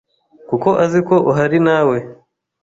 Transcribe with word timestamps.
kuko 0.49 0.69
aziko 0.83 1.15
uhari 1.29 1.57
nawe 1.67 1.97